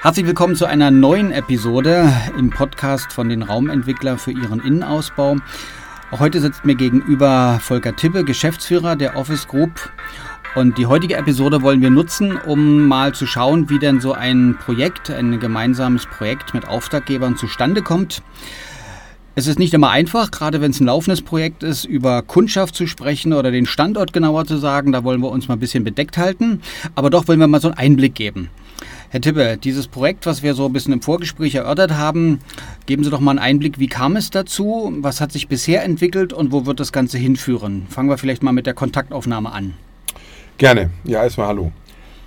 [0.00, 5.38] Herzlich willkommen zu einer neuen Episode im Podcast von den Raumentwickler für ihren Innenausbau.
[6.12, 9.90] Auch heute sitzt mir gegenüber Volker Tippe, Geschäftsführer der Office Group.
[10.54, 14.56] Und die heutige Episode wollen wir nutzen, um mal zu schauen, wie denn so ein
[14.64, 18.22] Projekt, ein gemeinsames Projekt mit Auftraggebern zustande kommt.
[19.34, 22.86] Es ist nicht immer einfach, gerade wenn es ein laufendes Projekt ist, über Kundschaft zu
[22.86, 24.92] sprechen oder den Standort genauer zu sagen.
[24.92, 26.60] Da wollen wir uns mal ein bisschen bedeckt halten.
[26.94, 28.48] Aber doch wollen wir mal so einen Einblick geben.
[29.10, 32.40] Herr Tippe, dieses Projekt, was wir so ein bisschen im Vorgespräch erörtert haben,
[32.84, 36.34] geben Sie doch mal einen Einblick, wie kam es dazu, was hat sich bisher entwickelt
[36.34, 37.86] und wo wird das Ganze hinführen?
[37.88, 39.72] Fangen wir vielleicht mal mit der Kontaktaufnahme an.
[40.58, 40.90] Gerne.
[41.04, 41.72] Ja, erstmal hallo.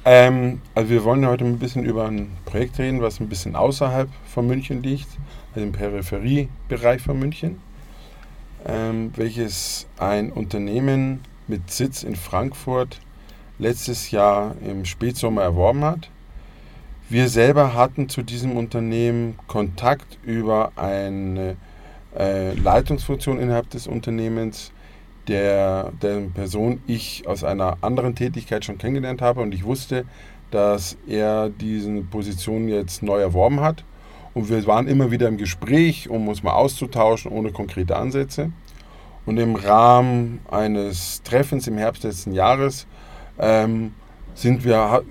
[0.05, 4.09] Ähm, also wir wollen heute ein bisschen über ein Projekt reden, was ein bisschen außerhalb
[4.25, 5.08] von München liegt,
[5.53, 7.59] also im Peripheriebereich von München,
[8.66, 13.00] ähm, welches ein Unternehmen mit Sitz in Frankfurt
[13.59, 16.09] letztes Jahr im Spätsommer erworben hat.
[17.11, 21.58] Wir selber hatten zu diesem Unternehmen Kontakt über eine
[22.17, 24.72] äh, Leitungsfunktion innerhalb des Unternehmens,
[25.27, 30.05] der, der Person ich aus einer anderen Tätigkeit schon kennengelernt habe und ich wusste,
[30.52, 33.83] dass er diese Position jetzt neu erworben hat.
[34.33, 38.53] Und wir waren immer wieder im Gespräch, um uns mal auszutauschen, ohne konkrete Ansätze.
[39.25, 42.88] Und im Rahmen eines Treffens im Herbst letzten Jahres
[43.38, 43.91] ähm,
[44.33, 45.03] sind wir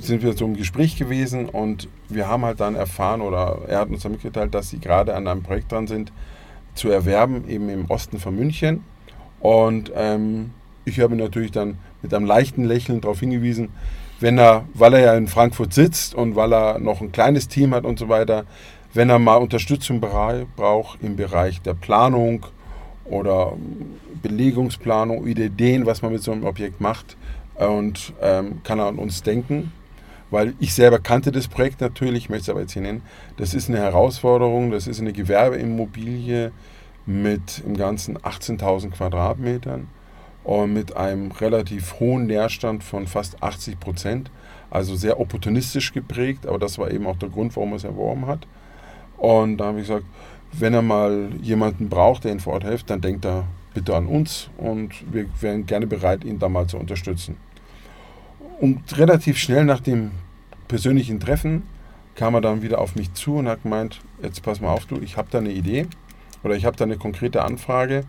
[0.00, 3.88] sind wir so im Gespräch gewesen und wir haben halt dann erfahren oder er hat
[3.88, 6.12] uns dann mitgeteilt, dass sie gerade an einem Projekt dran sind,
[6.74, 8.84] zu erwerben, eben im Osten von München.
[9.40, 10.50] Und ähm,
[10.84, 13.70] ich habe ihn natürlich dann mit einem leichten Lächeln darauf hingewiesen,
[14.20, 17.74] wenn er, weil er ja in Frankfurt sitzt und weil er noch ein kleines Team
[17.74, 18.44] hat und so weiter,
[18.92, 22.46] wenn er mal Unterstützung braucht im Bereich der Planung
[23.04, 23.52] oder
[24.22, 27.16] Belegungsplanung, Ideen, was man mit so einem Objekt macht,
[27.56, 29.72] und ähm, kann an uns denken,
[30.30, 33.02] weil ich selber kannte das Projekt natürlich, ich möchte es aber jetzt hier nennen.
[33.36, 36.52] Das ist eine Herausforderung, das ist eine Gewerbeimmobilie
[37.06, 39.88] mit im Ganzen 18.000 Quadratmetern
[40.42, 44.30] und mit einem relativ hohen Leerstand von fast 80 Prozent.
[44.70, 48.26] Also sehr opportunistisch geprägt, aber das war eben auch der Grund, warum er es erworben
[48.26, 48.46] hat.
[49.16, 50.04] Und da habe ich gesagt,
[50.52, 54.06] wenn er mal jemanden braucht, der ihn vor Ort hilft, dann denkt er bitte an
[54.06, 57.36] uns und wir wären gerne bereit, ihn da mal zu unterstützen.
[58.60, 60.12] Und relativ schnell nach dem
[60.68, 61.64] persönlichen Treffen
[62.14, 65.00] kam er dann wieder auf mich zu und hat gemeint, jetzt pass mal auf, du,
[65.00, 65.86] ich habe da eine Idee
[66.44, 68.04] oder ich habe da eine konkrete Anfrage,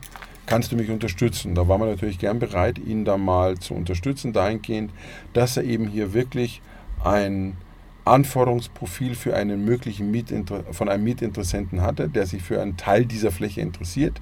[0.46, 1.56] kannst du mich unterstützen?
[1.56, 4.92] Da war man natürlich gern bereit, ihn da mal zu unterstützen, dahingehend,
[5.34, 6.62] dass er eben hier wirklich
[7.04, 7.58] ein
[8.06, 13.32] Anforderungsprofil für einen möglichen Mietinter von einem Mietinteressenten hatte, der sich für einen Teil dieser
[13.32, 14.22] Fläche interessiert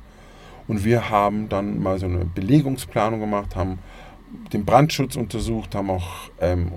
[0.67, 3.79] und wir haben dann mal so eine Belegungsplanung gemacht, haben
[4.51, 6.71] den Brandschutz untersucht, haben auch ähm,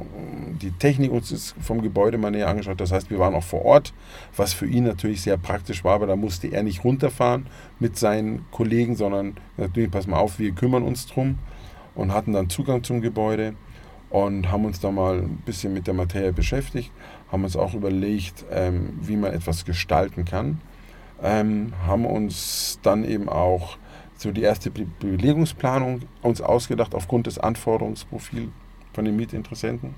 [0.60, 2.80] die Technik uns vom Gebäude mal näher angeschaut.
[2.80, 3.94] Das heißt, wir waren auch vor Ort,
[4.36, 7.46] was für ihn natürlich sehr praktisch war, aber da musste er nicht runterfahren
[7.78, 11.38] mit seinen Kollegen, sondern natürlich, pass mal auf, wir kümmern uns drum
[11.94, 13.54] und hatten dann Zugang zum Gebäude
[14.10, 16.92] und haben uns da mal ein bisschen mit der Materie beschäftigt,
[17.32, 20.60] haben uns auch überlegt, ähm, wie man etwas gestalten kann
[21.22, 23.78] ähm, haben uns dann eben auch
[24.16, 28.48] so die erste Be Belegungsplanung uns ausgedacht aufgrund des Anforderungsprofils
[28.92, 29.94] von den Mietinteressenten.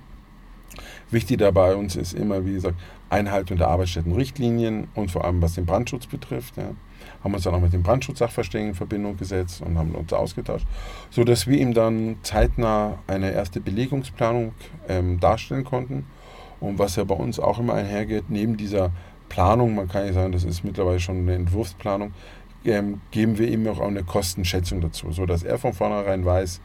[1.11, 2.77] Wichtig dabei uns ist immer, wie gesagt,
[3.09, 6.57] Einhaltung der Arbeitsstättenrichtlinien und vor allem was den Brandschutz betrifft.
[6.57, 6.71] Ja.
[7.25, 10.67] Haben uns dann auch mit dem Brandschutzsachverständigen in Verbindung gesetzt und haben uns ausgetauscht,
[11.11, 14.53] sodass wir ihm dann zeitnah eine erste Belegungsplanung
[14.89, 16.07] ähm, darstellen konnten.
[16.61, 18.91] Und was ja bei uns auch immer einhergeht, neben dieser
[19.29, 22.13] Planung, man kann ja sagen, das ist mittlerweile schon eine Entwurfsplanung,
[22.65, 26.61] ähm, geben wir ihm auch eine Kostenschätzung dazu, sodass er von vornherein weiß,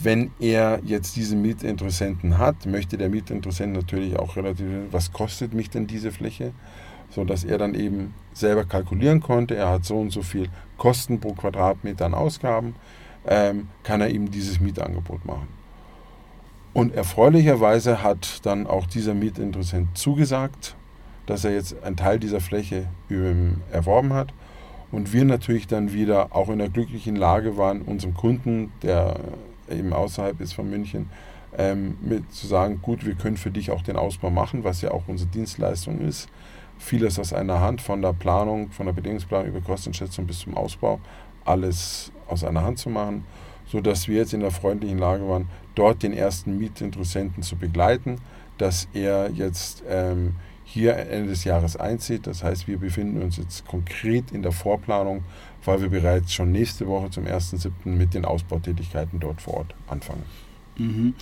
[0.00, 5.70] wenn er jetzt diese Mietinteressenten hat, möchte der Mietinteressent natürlich auch relativ, was kostet mich
[5.70, 6.52] denn diese Fläche,
[7.10, 11.32] sodass er dann eben selber kalkulieren konnte, er hat so und so viel Kosten pro
[11.32, 12.76] Quadratmeter an Ausgaben,
[13.26, 15.48] ähm, kann er ihm dieses Mietangebot machen.
[16.74, 20.76] Und erfreulicherweise hat dann auch dieser Mietinteressent zugesagt
[21.28, 22.86] dass er jetzt einen Teil dieser Fläche
[23.70, 24.32] erworben hat.
[24.90, 29.20] Und wir natürlich dann wieder auch in der glücklichen Lage waren, unserem Kunden, der
[29.70, 31.10] eben außerhalb ist von München,
[31.56, 34.90] ähm, mit zu sagen, gut, wir können für dich auch den Ausbau machen, was ja
[34.90, 36.30] auch unsere Dienstleistung ist.
[36.78, 40.98] Vieles aus einer Hand, von der Planung, von der Bedingungsplanung über Kostenschätzung bis zum Ausbau,
[41.44, 43.24] alles aus einer Hand zu machen,
[43.66, 48.16] sodass wir jetzt in der freundlichen Lage waren, dort den ersten Mietinteressenten zu begleiten,
[48.56, 50.36] dass er jetzt ähm,
[50.70, 52.26] hier Ende des Jahres einzieht.
[52.26, 55.24] Das heißt, wir befinden uns jetzt konkret in der Vorplanung,
[55.64, 57.70] weil wir bereits schon nächste Woche zum 1.7.
[57.84, 60.22] mit den Ausbautätigkeiten dort vor Ort anfangen.
[60.76, 61.14] Mhm.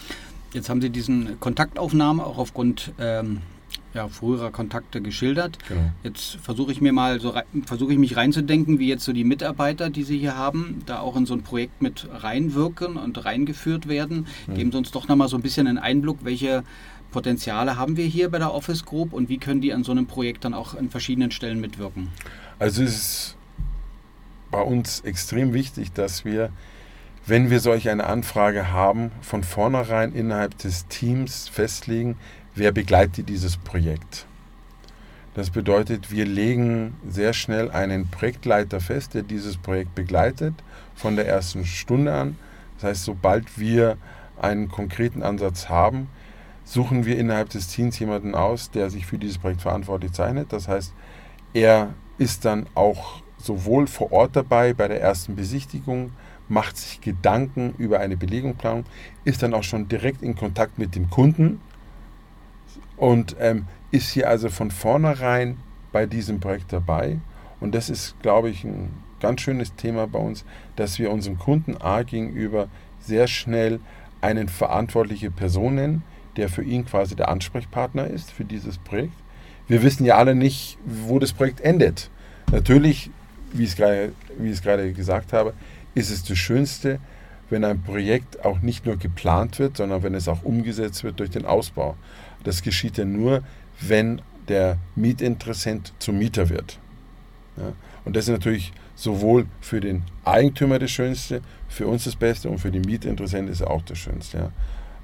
[0.53, 3.43] Jetzt haben Sie diesen Kontaktaufnahme auch aufgrund ähm,
[3.95, 5.59] ja, früherer Kontakte geschildert.
[5.69, 5.91] Genau.
[6.03, 7.35] Jetzt versuche ich mir mal so
[7.65, 11.17] versuche ich mich reinzudenken, wie jetzt so die Mitarbeiter, die Sie hier haben, da auch
[11.17, 14.27] in so ein Projekt mit reinwirken und reingeführt werden.
[14.47, 14.55] Mhm.
[14.55, 16.63] Geben Sie uns doch nochmal so ein bisschen einen Einblick, welche
[17.11, 20.06] Potenziale haben wir hier bei der Office Group und wie können die an so einem
[20.06, 22.08] Projekt dann auch an verschiedenen Stellen mitwirken?
[22.58, 23.37] Also es ist
[24.50, 26.50] bei uns extrem wichtig, dass wir
[27.29, 32.17] wenn wir solch eine Anfrage haben, von vornherein innerhalb des Teams festlegen,
[32.55, 34.26] wer begleitet dieses Projekt.
[35.35, 40.55] Das bedeutet, wir legen sehr schnell einen Projektleiter fest, der dieses Projekt begleitet,
[40.94, 42.38] von der ersten Stunde an.
[42.76, 43.99] Das heißt, sobald wir
[44.41, 46.09] einen konkreten Ansatz haben,
[46.67, 50.53] suchen wir innerhalb des Teams jemanden aus, der sich für dieses Projekt verantwortlich zeichnet.
[50.53, 50.93] Das heißt,
[51.55, 56.11] er ist dann auch sowohl vor Ort dabei bei der ersten Besichtigung,
[56.49, 58.85] macht sich Gedanken über eine Belegungsplanung,
[59.25, 61.61] ist dann auch schon direkt in Kontakt mit dem Kunden
[62.97, 65.59] und ähm, ist hier also von vornherein
[65.93, 67.19] bei diesem Projekt dabei.
[67.61, 68.91] Und das ist, glaube ich, ein
[69.21, 73.79] ganz schönes Thema bei uns, dass wir unserem Kunden A gegenüber sehr schnell
[74.21, 76.03] eine verantwortliche Person nennen,
[76.37, 79.15] der für ihn quasi der Ansprechpartner ist für dieses Projekt.
[79.69, 82.11] Wir wissen ja alle nicht, wo das Projekt endet.
[82.53, 83.11] Natürlich,
[83.53, 85.55] wie ich es gerade, gesagt habe,
[85.94, 87.00] ist es das Schönste,
[87.50, 91.31] wenn ein Projekt auch nicht nur geplant wird, sondern wenn es auch umgesetzt wird durch
[91.31, 91.97] den Ausbau.
[92.44, 93.43] Das geschieht ja nur,
[93.81, 96.79] wenn der Mietinteressent zum Mieter wird.
[97.56, 97.73] Ja?
[98.05, 102.59] Und das ist natürlich sowohl für den Eigentümer das Schönste, für uns das Beste und
[102.59, 104.38] für den Mietinteressenten ist auch das Schönste.
[104.38, 104.53] Ja?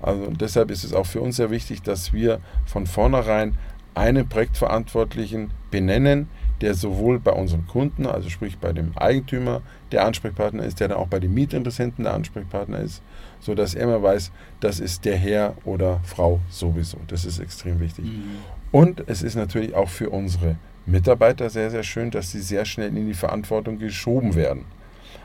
[0.02, 3.56] Also deshalb ist es auch für uns sehr wichtig, dass wir von vornherein
[3.94, 6.28] einen Projektverantwortlichen benennen,
[6.60, 10.98] der sowohl bei unseren Kunden, also sprich bei dem Eigentümer, der Ansprechpartner ist, der dann
[10.98, 13.02] auch bei den Mietinteressenten der Ansprechpartner ist,
[13.40, 16.98] sodass er immer weiß, das ist der Herr oder Frau sowieso.
[17.08, 18.04] Das ist extrem wichtig.
[18.04, 18.22] Mhm.
[18.70, 20.56] Und es ist natürlich auch für unsere
[20.86, 24.64] Mitarbeiter sehr, sehr schön, dass sie sehr schnell in die Verantwortung geschoben werden.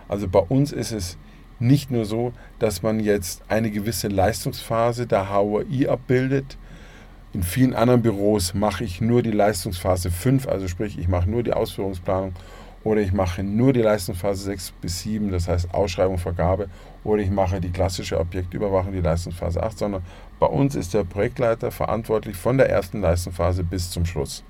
[0.07, 1.17] Also bei uns ist es
[1.59, 6.57] nicht nur so, dass man jetzt eine gewisse Leistungsphase der HOI abbildet,
[7.33, 11.43] in vielen anderen Büros mache ich nur die Leistungsphase 5, also sprich, ich mache nur
[11.43, 12.33] die Ausführungsplanung
[12.83, 16.69] oder ich mache nur die Leistungsphase 6 bis 7, das heißt Ausschreibung, Vergabe,
[17.03, 20.03] oder ich mache die klassische Objektüberwachung, die Leistungsphase 8, sondern
[20.39, 24.43] bei uns ist der Projektleiter verantwortlich von der ersten Leistungsphase bis zum Schluss.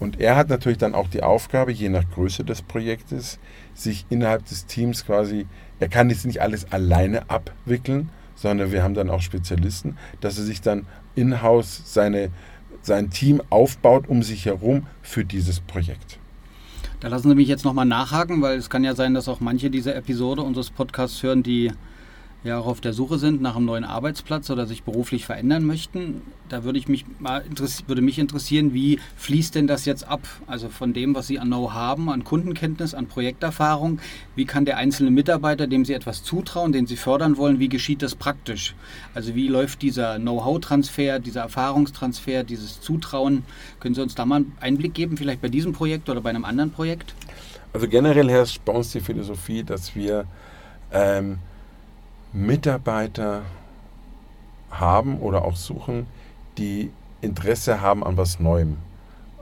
[0.00, 3.38] Und er hat natürlich dann auch die Aufgabe, je nach Größe des Projektes,
[3.74, 5.46] sich innerhalb des Teams quasi,
[5.80, 10.44] er kann jetzt nicht alles alleine abwickeln, sondern wir haben dann auch Spezialisten, dass er
[10.44, 10.86] sich dann
[11.16, 12.30] in-house seine,
[12.82, 16.18] sein Team aufbaut um sich herum für dieses Projekt.
[17.00, 19.70] Da lassen Sie mich jetzt nochmal nachhaken, weil es kann ja sein, dass auch manche
[19.70, 21.72] dieser Episode unseres Podcasts hören, die
[22.44, 26.22] ja auch auf der Suche sind nach einem neuen Arbeitsplatz oder sich beruflich verändern möchten.
[26.48, 27.44] Da würde ich mich mal
[27.86, 30.20] würde mich interessieren, wie fließt denn das jetzt ab?
[30.46, 33.98] Also von dem, was Sie an Know haben, an Kundenkenntnis, an Projekterfahrung,
[34.36, 38.02] wie kann der einzelne Mitarbeiter, dem Sie etwas zutrauen, den Sie fördern wollen, wie geschieht
[38.02, 38.74] das praktisch?
[39.14, 43.44] Also wie läuft dieser Know-how-Transfer, dieser Erfahrungstransfer, dieses Zutrauen?
[43.80, 46.44] Können Sie uns da mal einen Einblick geben, vielleicht bei diesem Projekt oder bei einem
[46.44, 47.14] anderen Projekt?
[47.72, 50.24] Also generell herrscht bei uns die Philosophie, dass wir
[50.90, 51.38] ähm,
[52.32, 53.42] Mitarbeiter
[54.70, 56.06] haben oder auch suchen,
[56.58, 56.90] die
[57.20, 58.76] Interesse haben an was Neuem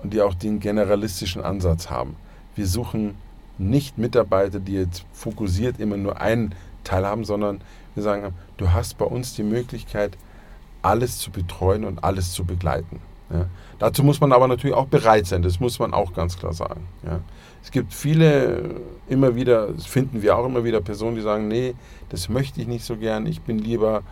[0.03, 2.17] und die auch den generalistischen Ansatz haben.
[2.55, 3.17] Wir suchen
[3.59, 7.61] nicht Mitarbeiter, die jetzt fokussiert immer nur einen Teil haben, sondern
[7.95, 10.17] wir sagen, du hast bei uns die Möglichkeit,
[10.83, 13.01] alles zu betreuen und alles zu begleiten.
[13.31, 13.47] Ja.
[13.79, 16.87] Dazu muss man aber natürlich auch bereit sein, das muss man auch ganz klar sagen.
[17.05, 17.21] Ja.
[17.63, 18.77] Es gibt viele,
[19.09, 21.75] immer wieder, das finden wir auch immer wieder Personen, die sagen, nee,
[22.09, 24.03] das möchte ich nicht so gern, ich bin lieber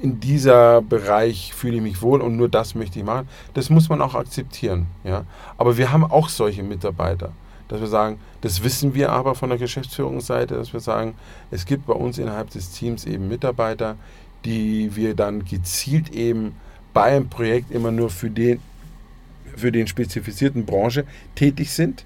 [0.00, 3.28] in dieser Bereich fühle ich mich wohl und nur das möchte ich machen.
[3.54, 4.86] Das muss man auch akzeptieren.
[5.04, 5.24] Ja?
[5.56, 7.32] Aber wir haben auch solche Mitarbeiter,
[7.68, 11.14] dass wir sagen, das wissen wir aber von der Geschäftsführungsseite, dass wir sagen,
[11.50, 13.96] es gibt bei uns innerhalb des Teams eben Mitarbeiter,
[14.44, 16.54] die wir dann gezielt eben
[16.98, 18.58] bei einem Projekt immer nur für den,
[19.54, 21.04] für den spezifizierten Branche
[21.36, 22.04] tätig sind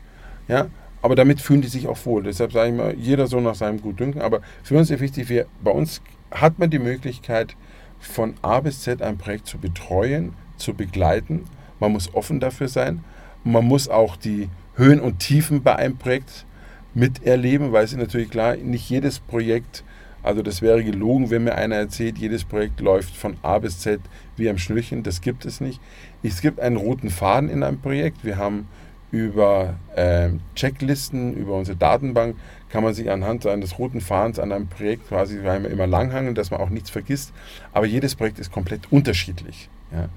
[0.48, 0.66] ja?
[1.00, 2.24] Aber damit fühlen die sich auch wohl.
[2.24, 4.20] Deshalb sage ich mal, jeder so nach seinem Gutdünken.
[4.20, 7.56] Aber für uns ist wichtig, wir, bei uns hat man die Möglichkeit,
[8.00, 11.44] von A bis Z ein Projekt zu betreuen, zu begleiten.
[11.80, 13.02] Man muss offen dafür sein.
[13.44, 16.44] Man muss auch die Höhen und Tiefen bei einem Projekt
[16.92, 19.84] miterleben, weil es ist natürlich klar, nicht jedes Projekt,
[20.22, 24.00] also das wäre gelogen, wenn mir einer erzählt, jedes Projekt läuft von A bis Z
[24.36, 25.02] wie am Schnürchen.
[25.02, 25.80] Das gibt es nicht.
[26.22, 28.24] Es gibt einen roten Faden in einem Projekt.
[28.24, 28.68] Wir haben
[29.10, 32.36] über äh, Checklisten, über unsere Datenbank
[32.70, 36.60] kann man sich anhand eines roten Fahns an einem Projekt quasi immer langhangeln, dass man
[36.60, 37.34] auch nichts vergisst.
[37.72, 39.68] Aber jedes Projekt ist komplett unterschiedlich.
[39.92, 40.08] Ja.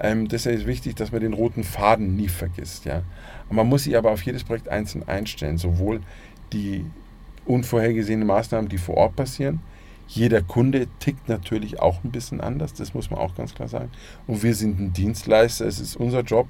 [0.00, 2.84] Ähm, deshalb ist wichtig, dass man den roten Faden nie vergisst.
[2.84, 3.02] Ja?
[3.50, 6.00] Man muss sich aber auf jedes Projekt einzeln einstellen, sowohl
[6.52, 6.84] die
[7.48, 9.60] unvorhergesehenen Maßnahmen, die vor Ort passieren.
[10.06, 13.90] Jeder Kunde tickt natürlich auch ein bisschen anders, das muss man auch ganz klar sagen.
[14.26, 16.46] Und wir sind ein Dienstleister, es ist unser Job,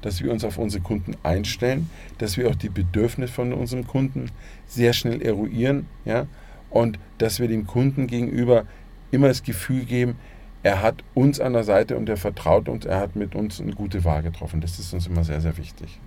[0.00, 4.30] dass wir uns auf unsere Kunden einstellen, dass wir auch die Bedürfnisse von unserem Kunden
[4.66, 6.26] sehr schnell eruieren ja?
[6.70, 8.64] und dass wir dem Kunden gegenüber
[9.10, 10.16] immer das Gefühl geben,
[10.62, 13.72] er hat uns an der Seite und er vertraut uns, er hat mit uns eine
[13.72, 14.60] gute Wahl getroffen.
[14.60, 16.00] Das ist uns immer sehr, sehr wichtig.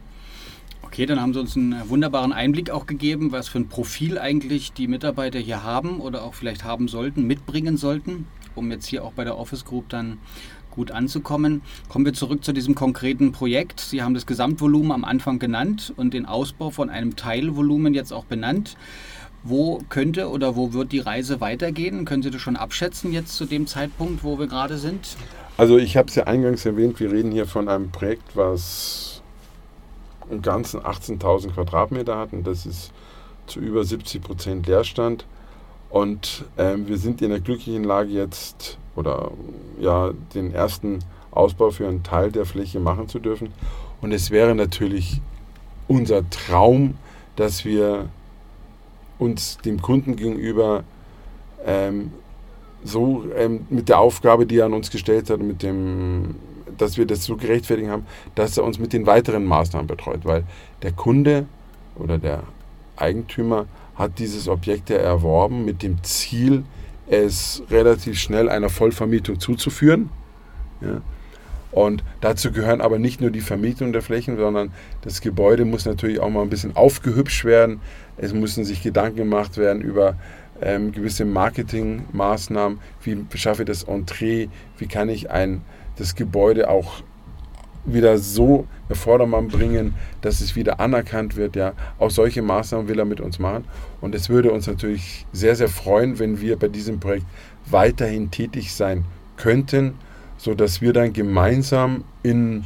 [0.87, 4.71] Okay, dann haben Sie uns einen wunderbaren Einblick auch gegeben, was für ein Profil eigentlich
[4.71, 8.25] die Mitarbeiter hier haben oder auch vielleicht haben sollten, mitbringen sollten,
[8.55, 10.17] um jetzt hier auch bei der Office Group dann
[10.71, 11.61] gut anzukommen.
[11.89, 13.81] Kommen wir zurück zu diesem konkreten Projekt.
[13.81, 18.25] Sie haben das Gesamtvolumen am Anfang genannt und den Ausbau von einem Teilvolumen jetzt auch
[18.25, 18.77] benannt.
[19.43, 22.05] Wo könnte oder wo wird die Reise weitergehen?
[22.05, 25.17] Können Sie das schon abschätzen jetzt zu dem Zeitpunkt, wo wir gerade sind?
[25.57, 29.16] Also ich habe es ja eingangs erwähnt, wir reden hier von einem Projekt, was
[30.29, 32.91] im Ganzen 18.000 Quadratmeter hat und das ist
[33.45, 35.25] zu über 70 Prozent Leerstand.
[35.89, 39.31] Und ähm, wir sind in der glücklichen Lage jetzt oder
[39.79, 40.99] ja den ersten
[41.31, 43.53] Ausbau für einen Teil der Fläche machen zu dürfen.
[44.01, 45.21] Und es wäre natürlich
[45.87, 46.95] unser Traum,
[47.35, 48.09] dass wir
[49.19, 50.83] uns dem Kunden gegenüber
[51.65, 52.11] ähm,
[52.83, 56.35] so ähm, mit der Aufgabe, die er an uns gestellt hat, mit dem,
[56.81, 58.05] dass wir das so gerechtfertigt haben,
[58.35, 60.43] dass er uns mit den weiteren Maßnahmen betreut, weil
[60.81, 61.45] der Kunde
[61.95, 62.43] oder der
[62.95, 63.65] Eigentümer
[63.95, 66.63] hat dieses Objekt ja erworben mit dem Ziel,
[67.07, 70.09] es relativ schnell einer Vollvermietung zuzuführen.
[70.81, 71.01] Ja.
[71.71, 76.19] Und dazu gehören aber nicht nur die Vermietung der Flächen, sondern das Gebäude muss natürlich
[76.19, 77.81] auch mal ein bisschen aufgehübscht werden.
[78.17, 80.15] Es müssen sich Gedanken gemacht werden über
[80.61, 82.79] ähm, gewisse Marketingmaßnahmen.
[83.03, 84.47] Wie schaffe ich das Entree?
[84.77, 85.61] Wie kann ich ein,
[85.97, 87.01] das Gebäude auch
[87.85, 91.55] wieder so auf Vordermann bringen, dass es wieder anerkannt wird.
[91.55, 93.65] Ja, auch solche Maßnahmen will er mit uns machen.
[94.01, 97.25] Und es würde uns natürlich sehr, sehr freuen, wenn wir bei diesem Projekt
[97.65, 99.05] weiterhin tätig sein
[99.37, 99.93] könnten,
[100.37, 102.65] sodass wir dann gemeinsam in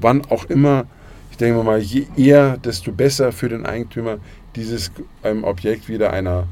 [0.00, 0.86] wann auch immer,
[1.30, 4.18] ich denke mal, je eher, desto besser für den Eigentümer
[4.56, 4.90] dieses
[5.24, 6.46] ähm, Objekt wieder einer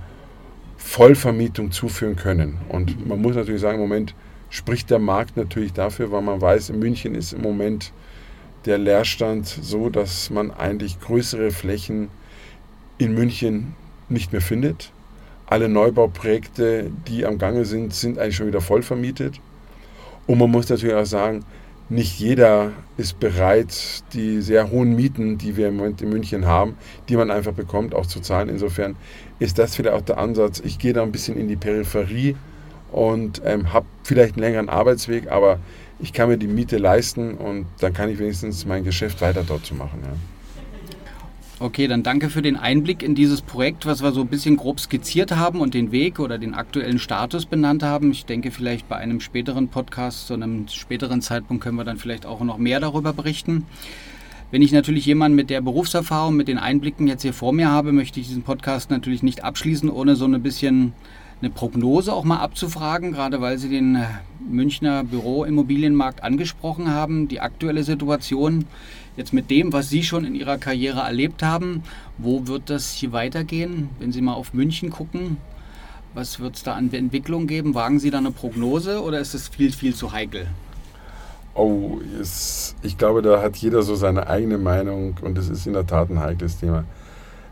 [0.77, 2.59] Vollvermietung zuführen können.
[2.69, 4.15] Und man muss natürlich sagen, im Moment
[4.51, 7.93] spricht der Markt natürlich dafür, weil man weiß, in München ist im Moment
[8.65, 12.09] der Leerstand so, dass man eigentlich größere Flächen
[12.99, 13.75] in München
[14.09, 14.93] nicht mehr findet.
[15.47, 19.41] Alle Neubauprojekte, die am Gange sind, sind eigentlich schon wieder voll vermietet.
[20.27, 21.45] Und man muss natürlich auch sagen,
[21.89, 26.77] nicht jeder ist bereit, die sehr hohen Mieten, die wir im Moment in München haben,
[27.09, 28.49] die man einfach bekommt, auch zu zahlen.
[28.49, 28.97] Insofern
[29.39, 30.61] ist das vielleicht auch der Ansatz.
[30.65, 32.35] Ich gehe da ein bisschen in die Peripherie
[32.97, 35.59] und ähm, habe vielleicht einen längeren Arbeitsweg, aber
[35.99, 39.67] ich kann mir die Miete leisten und dann kann ich wenigstens mein Geschäft weiter dort
[39.67, 40.01] zu machen.
[40.03, 40.13] Ja.
[41.59, 44.81] Okay, dann danke für den Einblick in dieses Projekt, was wir so ein bisschen grob
[44.81, 48.11] skizziert haben und den Weg oder den aktuellen Status benannt haben.
[48.11, 52.25] Ich denke, vielleicht bei einem späteren Podcast, zu einem späteren Zeitpunkt können wir dann vielleicht
[52.25, 53.67] auch noch mehr darüber berichten.
[54.51, 57.93] Wenn ich natürlich jemanden mit der Berufserfahrung, mit den Einblicken jetzt hier vor mir habe,
[57.93, 60.95] möchte ich diesen Podcast natürlich nicht abschließen, ohne so ein bisschen
[61.41, 64.03] eine Prognose auch mal abzufragen, gerade weil Sie den
[64.49, 68.65] Münchner Büroimmobilienmarkt angesprochen haben, die aktuelle Situation.
[69.17, 71.83] Jetzt mit dem, was Sie schon in Ihrer Karriere erlebt haben,
[72.19, 73.91] wo wird das hier weitergehen?
[73.99, 75.39] Wenn Sie mal auf München gucken,
[76.15, 77.75] was wird es da an Entwicklung geben?
[77.75, 80.47] Wagen Sie da eine Prognose oder ist es viel, viel zu heikel?
[81.55, 85.73] Oh, es, ich glaube, da hat jeder so seine eigene Meinung und es ist in
[85.73, 86.85] der Tat ein heikles Thema.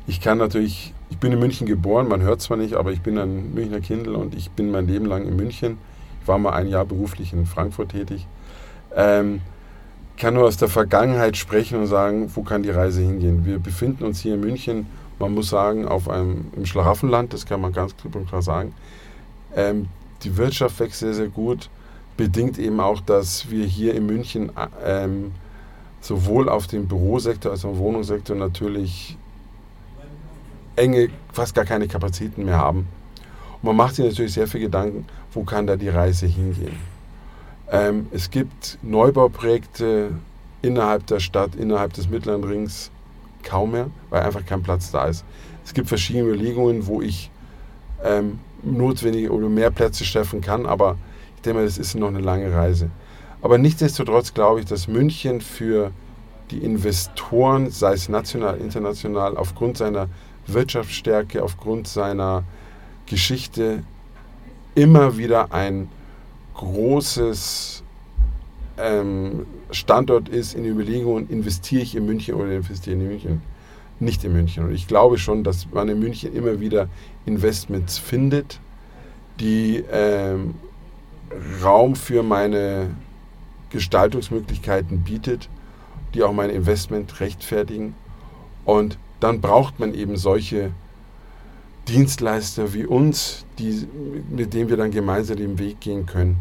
[0.06, 3.18] Ich kann natürlich, ich bin in München geboren, man hört zwar nicht, aber ich bin
[3.18, 5.78] ein Münchner Kindl und ich bin mein Leben lang in München.
[6.20, 8.26] Ich war mal ein Jahr beruflich in Frankfurt tätig.
[8.94, 9.40] Ähm,
[10.16, 13.46] kann nur aus der Vergangenheit sprechen und sagen, wo kann die Reise hingehen.
[13.46, 14.86] Wir befinden uns hier in München,
[15.18, 18.74] man muss sagen, auf einem, im Schlaraffenland, das kann man ganz klipp und klar sagen.
[19.56, 19.88] Ähm,
[20.22, 21.70] die Wirtschaft wächst sehr, sehr gut,
[22.16, 24.52] bedingt eben auch, dass wir hier in München
[24.84, 25.32] ähm,
[26.00, 29.16] sowohl auf dem Bürosektor als auch im Wohnungssektor natürlich
[30.76, 32.88] enge, fast gar keine Kapazitäten mehr haben.
[33.62, 36.76] Und man macht sich natürlich sehr viel Gedanken, wo kann da die Reise hingehen.
[37.70, 40.10] Ähm, es gibt Neubauprojekte
[40.62, 42.90] innerhalb der Stadt, innerhalb des Mittleren Rings
[43.42, 45.24] kaum mehr, weil einfach kein Platz da ist.
[45.64, 47.30] Es gibt verschiedene Überlegungen, wo ich
[48.02, 50.96] ähm, notwendige oder mehr Plätze schaffen kann, aber
[51.36, 52.90] ich denke mal, das ist noch eine lange Reise.
[53.42, 55.90] Aber nichtsdestotrotz glaube ich, dass München für
[56.50, 60.08] die Investoren, sei es national, international, aufgrund seiner
[60.46, 62.44] Wirtschaftsstärke, aufgrund seiner
[63.06, 63.82] Geschichte
[64.74, 65.88] immer wieder ein
[66.54, 67.82] großes
[68.78, 73.42] ähm, Standort ist, in Überlegungen, investiere ich in München oder investiere ich in München?
[74.00, 74.64] Nicht in München.
[74.64, 76.88] Und ich glaube schon, dass man in München immer wieder
[77.26, 78.60] Investments findet,
[79.40, 80.54] die ähm,
[81.62, 82.90] Raum für meine
[83.70, 85.48] Gestaltungsmöglichkeiten bietet,
[86.14, 87.94] die auch mein Investment rechtfertigen.
[88.64, 90.72] Und dann braucht man eben solche
[91.88, 93.88] Dienstleister wie uns, die,
[94.28, 96.36] mit denen wir dann gemeinsam den Weg gehen können.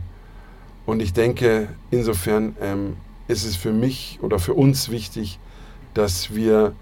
[0.85, 2.97] Und ich denke, insofern ähm,
[3.29, 5.39] ist es für mich oder für uns wichtig,
[5.93, 6.73] dass wir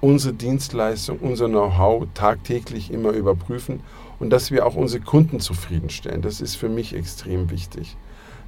[0.00, 3.78] unsere Dienstleistung, unser Know-how tagtäglich immer überprüfen
[4.18, 6.20] und dass wir auch unsere Kunden zufriedenstellen.
[6.20, 7.96] Das ist für mich extrem wichtig.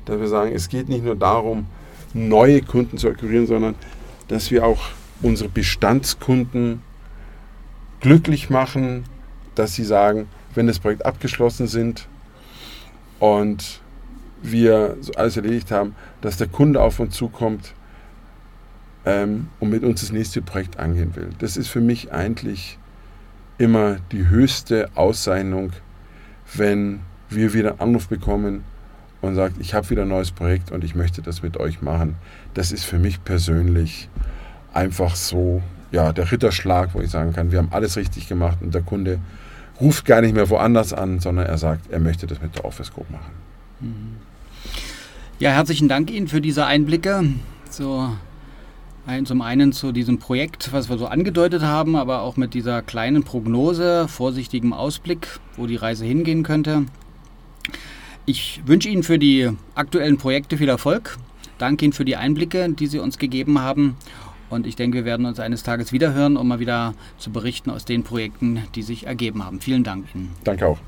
[0.06, 1.66] Dass wir sagen, es geht nicht nur darum,
[2.14, 3.76] neue Kunden zu akquirieren, sondern
[4.26, 4.80] dass wir auch
[5.22, 6.82] unsere Bestandskunden
[8.00, 9.04] glücklich machen,
[9.54, 12.08] dass sie sagen, wenn das Projekt abgeschlossen sind
[13.18, 13.80] und
[14.42, 17.74] wir alles erledigt haben, dass der Kunde auf uns zukommt
[19.04, 21.30] ähm, und mit uns das nächste Projekt angehen will.
[21.38, 22.78] Das ist für mich eigentlich
[23.58, 25.72] immer die höchste Auszeichnung,
[26.54, 28.64] wenn wir wieder einen Anruf bekommen
[29.20, 32.14] und sagt, ich habe wieder ein neues Projekt und ich möchte das mit euch machen.
[32.54, 34.08] Das ist für mich persönlich
[34.72, 38.74] einfach so, ja, der Ritterschlag, wo ich sagen kann, wir haben alles richtig gemacht und
[38.74, 39.18] der Kunde
[39.80, 42.92] ruft gar nicht mehr woanders an, sondern er sagt, er möchte das mit der Office
[42.92, 44.18] Group machen.
[45.38, 47.24] Ja, herzlichen Dank Ihnen für diese Einblicke.
[47.70, 48.10] So,
[49.24, 53.22] zum einen zu diesem Projekt, was wir so angedeutet haben, aber auch mit dieser kleinen
[53.22, 56.86] Prognose, vorsichtigem Ausblick, wo die Reise hingehen könnte.
[58.26, 61.16] Ich wünsche Ihnen für die aktuellen Projekte viel Erfolg.
[61.56, 63.96] Danke Ihnen für die Einblicke, die Sie uns gegeben haben.
[64.50, 67.84] Und ich denke, wir werden uns eines Tages wiederhören, um mal wieder zu berichten aus
[67.84, 69.60] den Projekten, die sich ergeben haben.
[69.60, 70.30] Vielen Dank Ihnen.
[70.44, 70.78] Danke auch.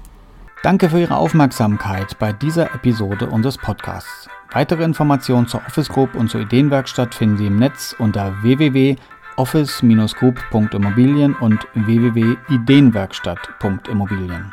[0.63, 4.29] Danke für Ihre Aufmerksamkeit bei dieser Episode unseres Podcasts.
[4.53, 11.67] Weitere Informationen zur Office Group und zur Ideenwerkstatt finden Sie im Netz unter www.office-group.immobilien und
[11.75, 14.53] www.ideenwerkstatt.immobilien.